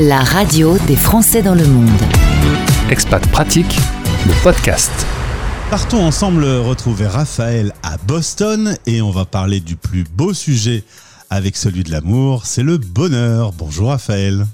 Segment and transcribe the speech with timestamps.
[0.00, 1.88] la radio des Français dans le monde.
[2.90, 3.78] Expat Pratique,
[4.26, 4.90] le podcast.
[5.70, 10.84] Partons ensemble retrouver Raphaël à Boston et on va parler du plus beau sujet
[11.30, 13.52] avec celui de l'amour, c'est le bonheur.
[13.52, 14.46] Bonjour Raphaël.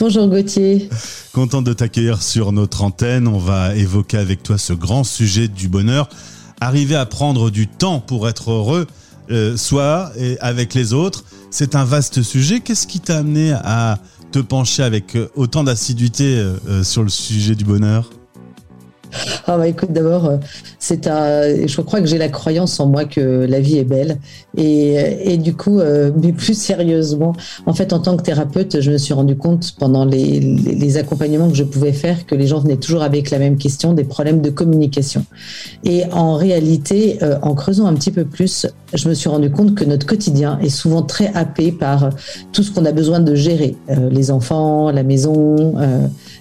[0.00, 0.88] Bonjour Gauthier.
[1.34, 3.28] Content de t'accueillir sur notre antenne.
[3.28, 6.08] On va évoquer avec toi ce grand sujet du bonheur.
[6.60, 8.86] Arriver à prendre du temps pour être heureux,
[9.30, 12.60] euh, soi et avec les autres, c'est un vaste sujet.
[12.60, 13.98] Qu'est-ce qui t'a amené à
[14.30, 18.10] te pencher avec euh, autant d'assiduité euh, euh, sur le sujet du bonheur
[19.46, 20.38] ah bah écoute, d'abord,
[20.78, 24.18] c'est un, je crois que j'ai la croyance en moi que la vie est belle.
[24.56, 25.80] Et, et du coup,
[26.20, 27.34] mais plus sérieusement,
[27.66, 31.48] en fait, en tant que thérapeute, je me suis rendu compte pendant les, les, accompagnements
[31.48, 34.40] que je pouvais faire que les gens venaient toujours avec la même question, des problèmes
[34.40, 35.24] de communication.
[35.84, 39.84] Et en réalité, en creusant un petit peu plus, je me suis rendu compte que
[39.84, 42.10] notre quotidien est souvent très happé par
[42.52, 43.76] tout ce qu'on a besoin de gérer.
[44.10, 45.74] les enfants, la maison,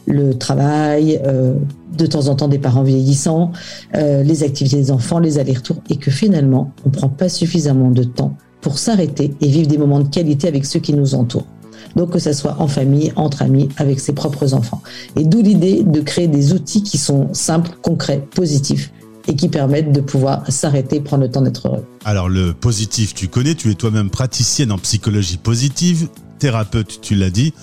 [0.07, 1.53] le travail, euh,
[1.97, 3.51] de temps en temps des parents vieillissants,
[3.95, 7.91] euh, les activités des enfants, les allers-retours, et que finalement, on ne prend pas suffisamment
[7.91, 11.47] de temps pour s'arrêter et vivre des moments de qualité avec ceux qui nous entourent.
[11.95, 14.81] Donc que ce soit en famille, entre amis, avec ses propres enfants.
[15.15, 18.91] Et d'où l'idée de créer des outils qui sont simples, concrets, positifs
[19.27, 21.85] et qui permettent de pouvoir s'arrêter, prendre le temps d'être heureux.
[22.05, 26.07] Alors le positif, tu connais, tu es toi-même praticienne en psychologie positive,
[26.39, 27.53] thérapeute, tu l'as dit.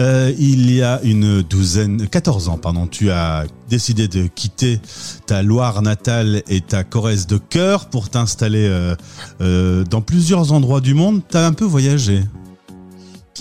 [0.00, 4.80] Euh, il y a une douzaine, 14 ans, pardon, tu as décidé de quitter
[5.26, 8.94] ta Loire natale et ta Corrèze de cœur pour t'installer euh,
[9.40, 11.22] euh, dans plusieurs endroits du monde.
[11.30, 12.22] Tu as un peu voyagé.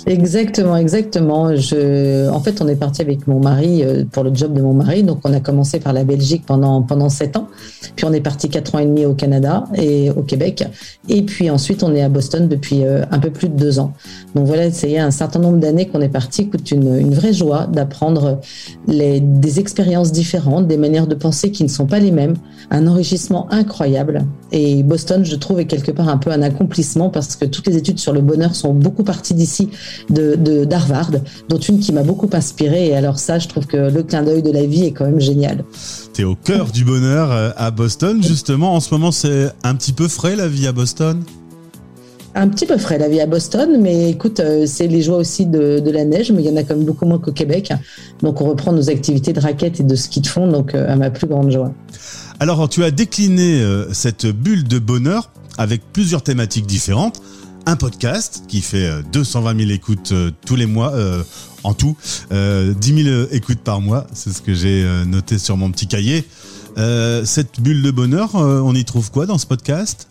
[0.08, 1.56] Exactement, exactement.
[1.56, 4.74] Je, en fait, on est parti avec mon mari euh, pour le job de mon
[4.74, 5.04] mari.
[5.04, 7.48] Donc, on a commencé par la Belgique pendant pendant sept ans.
[7.96, 10.64] Puis, on est parti quatre ans et demi au Canada et au Québec.
[11.10, 13.94] Et puis ensuite, on est à Boston depuis euh, un peu plus de deux ans.
[14.36, 16.44] Donc voilà, c'est un certain nombre d'années qu'on est parti.
[16.44, 18.40] Écoute, une, une vraie joie d'apprendre
[18.88, 22.36] des expériences différentes, des manières de penser qui ne sont pas les mêmes,
[22.70, 24.26] un enrichissement incroyable.
[24.52, 27.78] Et Boston, je trouve, est quelque part un peu un accomplissement parce que toutes les
[27.78, 29.70] études sur le bonheur sont beaucoup parties d'ici
[30.10, 31.12] de d'Harvard,
[31.50, 32.88] dont une qui m'a beaucoup inspiré.
[32.88, 35.20] Et alors ça, je trouve que le clin d'œil de la vie est quand même
[35.20, 35.64] génial.
[36.14, 38.76] Tu es au cœur du bonheur euh, à Boston, justement.
[38.76, 41.24] En ce moment, c'est un petit peu frais la vie à Boston?
[42.34, 45.46] Un petit peu frais la vie à Boston, mais écoute, euh, c'est les joies aussi
[45.46, 47.74] de, la neige, mais il y en a quand même beaucoup moins qu'au Québec.
[48.22, 50.96] Donc on reprend nos activités de raquettes et de ski de fond, donc euh, à
[50.96, 51.74] ma plus grande joie.
[52.40, 57.22] Alors tu as décliné cette bulle de bonheur avec plusieurs thématiques différentes
[57.66, 61.24] un podcast qui fait 220 euh, 000 écoutes euh, tous les mois euh,
[61.64, 61.96] en tout,
[62.32, 66.28] 10 000 écoutes par mois, c'est ce que j'ai noté sur mon petit cahier.
[66.76, 70.11] cette bulle de bonheur, on y trouve quoi dans ce podcast?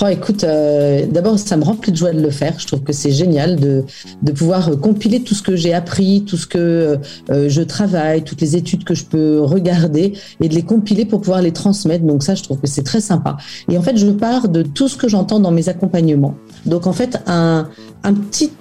[0.00, 2.58] Oh, écoute, euh, d'abord, ça me remplit de joie de le faire.
[2.58, 3.84] Je trouve que c'est génial de,
[4.32, 6.98] pouvoir compiler tout ce que j'ai appris, tout ce que
[7.30, 11.20] euh, je travaille, toutes les études que je peux regarder et de les compiler pour
[11.20, 12.04] pouvoir les transmettre.
[12.04, 13.36] Donc ça, je trouve que c'est très sympa.
[13.68, 16.34] Et en fait, je pars de tout ce que j'entends dans mes accompagnements.
[16.66, 17.66] Donc en fait, un
[18.04, 18.52] petit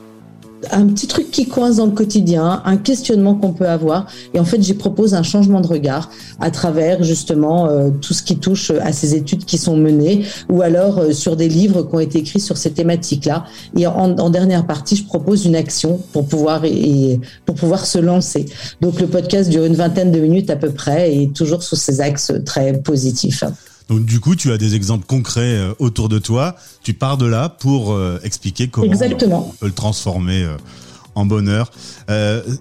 [0.72, 4.08] un petit truc qui coince dans le quotidien, un questionnement qu'on peut avoir.
[4.34, 6.10] Et en fait, j'y propose un changement de regard
[6.40, 10.62] à travers justement euh, tout ce qui touche à ces études qui sont menées ou
[10.62, 13.46] alors euh, sur des livres qui ont été écrits sur ces thématiques-là.
[13.76, 16.62] Et en, dernière partie, je propose une action pour pouvoir
[17.46, 18.46] pour pouvoir se lancer.
[18.82, 22.02] Donc le podcast dure une vingtaine de minutes à peu près et toujours sous ces
[22.02, 23.44] axes très positifs.
[23.90, 26.56] Donc du coup, tu as des exemples concrets euh, autour de toi.
[26.84, 30.58] Tu pars de là pour euh, expliquer comment on peut le transformer euh,
[31.16, 31.72] en bonheur.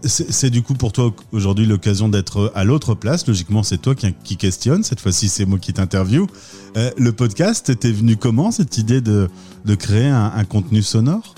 [0.02, 3.26] c'est du coup pour toi aujourd'hui l'occasion d'être à l'autre place.
[3.26, 4.82] Logiquement, c'est toi qui, questionne.
[4.82, 6.26] Cette fois-ci, c'est moi qui t'interview.
[6.74, 9.28] le podcast, t'es venu comment cette idée de,
[9.78, 11.35] créer un contenu sonore?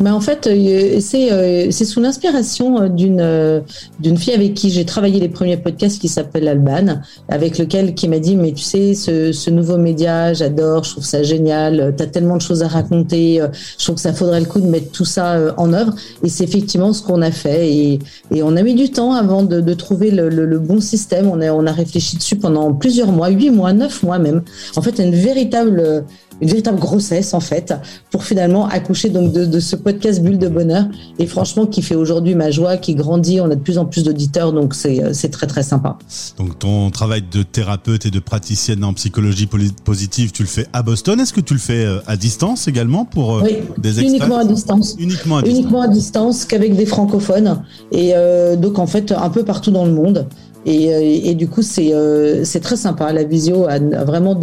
[0.00, 3.62] Mais en fait, euh, euh, c'est sous l'inspiration euh, d'une
[3.98, 8.08] d'une fille avec qui j'ai travaillé les premiers podcasts qui s'appelle Alban, avec lequel qui
[8.08, 12.02] m'a dit mais tu sais ce, ce nouveau média, j'adore, je trouve ça génial, tu
[12.02, 13.40] as tellement de choses à raconter,
[13.78, 15.94] je trouve que ça faudrait le coup de mettre tout ça en œuvre.
[16.22, 17.72] Et c'est effectivement ce qu'on a fait.
[17.72, 17.98] Et,
[18.32, 21.28] et on a mis du temps avant de, de trouver le, le, le, bon système,
[21.28, 24.42] on a on a réfléchi dessus pendant plusieurs mois, huit mois, neuf mois même.
[24.76, 26.04] En fait, une véritable
[26.40, 27.74] une véritable grossesse en fait
[28.10, 30.86] pour finalement accoucher donc de, de, ce podcast Bulle de bonheur
[31.18, 34.04] et franchement qui fait aujourd'hui ma joie, qui grandit, on a de plus en plus
[34.04, 35.98] d'auditeurs donc c'est euh, c'est très très sympa.
[36.36, 39.48] Donc ton travail de thérapeute et de praticienne en psychologie
[39.84, 43.04] positive, tu le fais à Boston, est-ce que tu le fais euh, à distance également
[43.04, 44.96] pour euh, oui, des uniquement à distance.
[44.98, 45.58] Uniquement à distance.
[45.58, 47.62] Uniquement à distance qu'avec des francophones
[47.92, 48.12] et
[48.56, 50.26] donc en fait un peu partout dans le monde.
[50.66, 53.12] Euh, et, du coup, euh, c'est très sympa.
[53.12, 54.38] La visio a, vraiment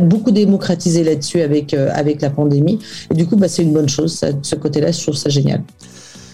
[0.00, 2.78] beaucoup démocratisé là-dessus avec, euh, avec la pandémie.
[3.10, 4.24] Et du coup, bah, c'est une bonne chose.
[4.42, 5.62] ce côté-là, je trouve ça génial.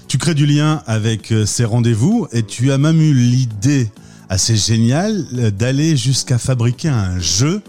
[0.08, 3.88] Tu crées du lien avec ces rendez-vous et tu as même eu l'idée
[4.28, 5.24] assez géniale
[5.56, 7.62] d'aller jusqu'à fabriquer un jeu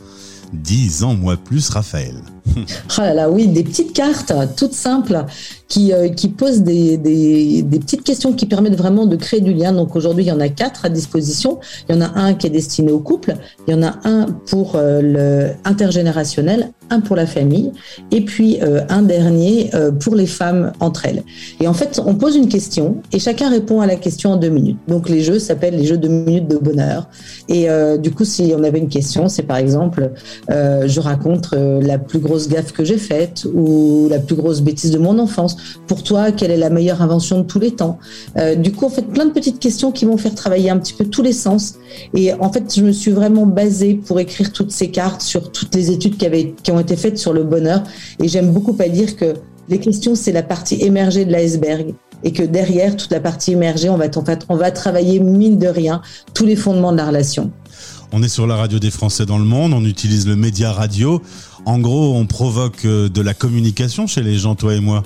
[0.53, 2.15] 10 ans, moi plus, Raphaël.
[2.97, 5.25] Oh là là, oui, des petites cartes toutes simples
[5.71, 9.71] qui, euh, qui posent des, des, petites questions qui permettent vraiment de créer du lien.
[9.71, 11.59] Donc aujourd'hui, il y en a quatre à disposition.
[11.87, 13.35] Il y en a un qui est destiné au couple,
[13.67, 17.71] il y en a un pour euh, le intergénérationnel, un pour la famille,
[18.11, 19.71] et puis euh, un dernier
[20.01, 21.23] pour les femmes entre elles.
[21.61, 24.49] Et en fait, on pose une question et chacun répond à la question en deux
[24.49, 24.79] minutes.
[24.89, 27.07] Donc les jeux s'appellent les jeux de minutes de bonheur.
[27.47, 27.67] Et
[27.99, 30.11] du coup, si on avait une question, c'est par exemple,
[30.49, 34.97] je raconte la plus grosse gaffe que j'ai faite ou la plus grosse bêtise de
[34.97, 35.57] mon enfance.
[35.87, 37.99] Pour toi, quelle est la meilleure invention de tous les temps?
[38.37, 40.93] Euh, Du coup, en fait, plein de petites questions qui vont faire travailler un petit
[40.93, 41.75] peu tous les sens.
[42.15, 45.75] Et en fait, je me suis vraiment basée pour écrire toutes ces cartes sur toutes
[45.75, 47.83] les études qui, avaient, qui ont été faites sur le bonheur.
[48.21, 49.33] Et j'aime beaucoup à dire que
[49.67, 51.93] les questions, c'est la partie émergée de l'iceberg
[52.23, 55.57] et que derrière toute la partie émergée, on va, en fait, on va travailler mine
[55.57, 56.01] de rien
[56.33, 57.51] tous les fondements de la relation.
[58.13, 61.21] On est sur la radio des Français dans le monde, on utilise le média radio.
[61.65, 65.03] En gros, on provoque euh, de la communication chez les gens, toi et moi.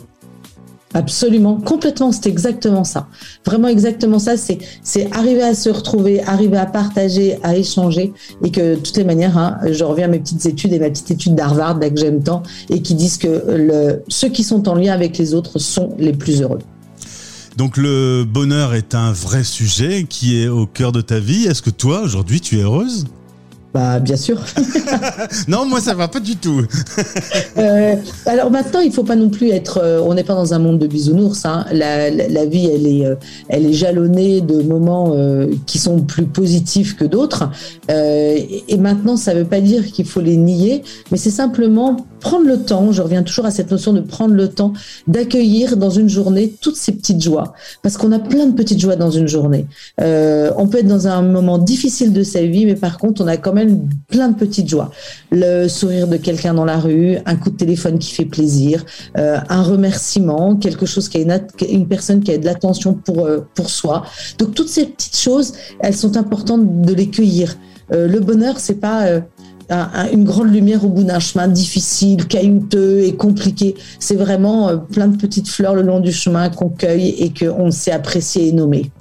[0.93, 3.07] Absolument, complètement, c'est exactement ça.
[3.45, 8.49] Vraiment exactement ça, c'est c'est arriver à se retrouver, arriver à partager, à échanger et
[8.49, 11.11] que de toutes les manières, hein, je reviens à mes petites études et ma petite
[11.11, 14.93] étude d'Harvard, que j'aime tant, et qui disent que le, ceux qui sont en lien
[14.93, 16.59] avec les autres sont les plus heureux.
[17.57, 21.45] Donc le bonheur est un vrai sujet qui est au cœur de ta vie.
[21.45, 23.05] Est-ce que toi, aujourd'hui, tu es heureuse?
[23.75, 24.39] Bah, bien sûr.
[25.49, 26.61] non, moi, ça va pas du tout.
[27.57, 27.95] Euh,
[28.25, 29.79] alors maintenant, il faut pas non plus être.
[29.81, 31.45] Euh, on n'est pas dans un monde de bisounours.
[31.45, 31.65] Hein.
[31.71, 32.09] La,
[32.45, 33.15] vie, elle est, euh,
[33.47, 35.15] elle est jalonnée de moments
[35.65, 37.49] qui sont plus positifs que d'autres.
[37.89, 42.57] et maintenant, ça veut pas dire qu'il faut les nier, mais c'est simplement prendre le
[42.57, 44.73] temps, je reviens toujours à cette notion de prendre le temps
[45.05, 48.95] d'accueillir dans une journée toutes ces petites joies, parce qu'on a plein de petites joies
[48.95, 49.67] dans une journée.
[50.01, 53.27] Euh, on peut être dans un moment difficile de sa vie, mais par contre, on
[53.27, 54.89] a quand même plein de petites joies.
[55.31, 58.83] Le sourire de quelqu'un dans la rue, un coup de téléphone qui fait plaisir,
[59.19, 61.39] euh, un remerciement, quelque chose qui a
[61.69, 64.03] une, personne qui a de l'attention pour, euh, pour soi.
[64.39, 67.55] Donc toutes ces petites choses, elles sont importantes de les cueillir.
[67.91, 69.21] le bonheur, c'est pas
[69.69, 73.75] une grande lumière au bout d'un chemin difficile, caillouteux et compliqué.
[73.99, 77.71] C'est vraiment euh, plein de petites fleurs le long du chemin qu'on cueille et qu'on
[77.71, 78.91] sait apprécier et nommer.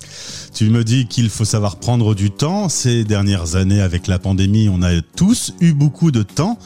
[0.54, 2.68] Tu me dis qu'il faut savoir prendre du temps.
[2.68, 6.58] Ces dernières années, avec la pandémie, on a tous eu beaucoup de temps.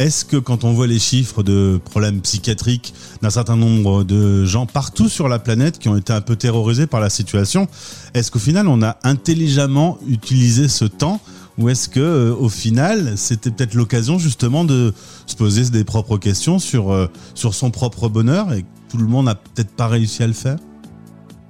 [0.00, 4.64] Est-ce que quand on voit les chiffres de problèmes psychiatriques d'un certain nombre de gens
[4.64, 7.68] partout sur la planète qui ont été un peu terrorisés par la situation,
[8.14, 11.20] est-ce qu'au final on a intelligemment utilisé ce temps
[11.58, 14.94] ou est-ce que, euh, au final, c'était peut-être l'occasion justement de
[15.26, 19.26] se poser des propres questions sur, euh, sur son propre bonheur et tout le monde
[19.26, 20.58] n'a peut-être pas réussi à le faire?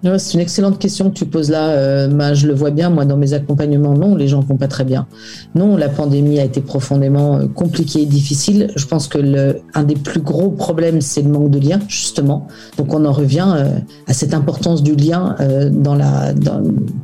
[0.02, 1.69] C'est une excellente question que tu poses là.
[1.69, 4.85] Euh, je le vois bien, moi, dans mes accompagnements, non, les gens vont pas très
[4.85, 5.06] bien.
[5.55, 8.70] Non, la pandémie a été profondément euh, compliquée et difficile.
[8.76, 12.49] Je pense que un des plus gros problèmes, c'est le manque de lien, justement.
[12.79, 15.37] Donc, on en revient euh, à cette importance du lien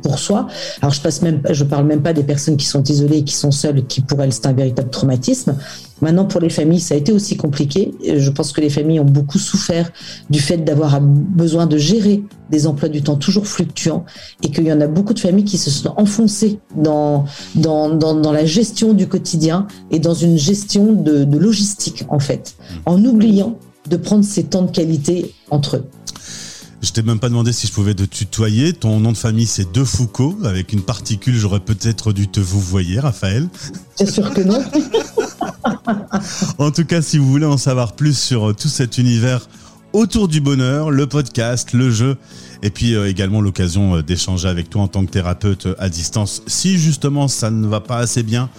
[0.01, 0.47] pour soi.
[0.81, 3.51] Alors, je passe même, je parle même pas des personnes qui sont isolées, qui sont
[3.51, 5.55] seules, qui pour elles, c'est un véritable traumatisme.
[6.01, 7.93] Maintenant, pour les familles, ça a été aussi compliqué.
[8.03, 9.91] Je pense que les familles ont beaucoup souffert
[10.29, 14.05] du fait d'avoir besoin de gérer des emplois du temps toujours fluctuants
[14.43, 18.31] et qu'il y en a beaucoup de familles qui se sont enfoncées dans, dans, dans,
[18.31, 23.57] la gestion du quotidien et dans une gestion de, de logistique, en fait, en oubliant
[23.89, 25.85] de prendre ces temps de qualité entre eux.
[26.81, 28.71] Je t'ai même pas demandé si je pouvais te tutoyer.
[28.71, 30.37] Ton nom de famille, c'est De Foucault.
[30.43, 33.47] Avec une particule, j'aurais peut-être dû te vous voyer, Raphaël.
[33.97, 34.63] Bien sûr que non.
[36.59, 39.49] en tout cas, si vous voulez en savoir plus sur tout cet univers
[39.97, 42.17] autour du bonheur, le podcast, le jeu,
[42.61, 46.43] et puis euh, également l'occasion euh, d'échanger avec toi en tant que thérapeute à distance,
[46.45, 48.49] si justement ça ne va pas assez bien,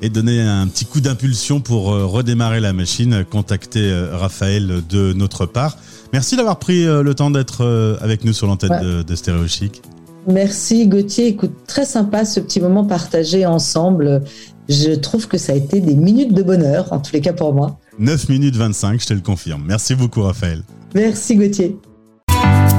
[0.00, 5.76] et donner un petit coup d'impulsion pour redémarrer la machine, contactez Raphaël de notre part.
[6.14, 9.82] Merci d'avoir pris le temps d'être avec nous sur l'antenne de, de Stéréo Chic.
[10.26, 11.26] Merci Gauthier.
[11.26, 14.22] Écoute, très sympa ce petit moment partagé ensemble.
[14.68, 17.54] Je trouve que ça a été des minutes de bonheur, en tous les cas pour
[17.54, 17.78] moi.
[17.98, 19.64] 9 minutes 25, je te le confirme.
[19.66, 20.62] Merci beaucoup Raphaël.
[20.94, 21.76] Merci Gauthier.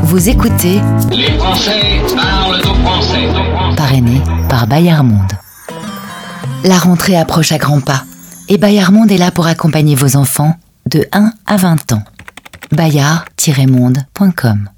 [0.04, 3.28] Vous écoutez Les Français parlent au français.
[3.76, 5.34] Parrainé par Bayard Monde.
[6.64, 8.04] La rentrée approche à grands pas
[8.48, 10.56] et Bayard Monde est là pour accompagner vos enfants
[10.90, 12.04] de 1 à 20 ans.
[12.72, 14.70] bayard-monde.com